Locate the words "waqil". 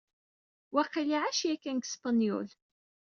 0.73-1.09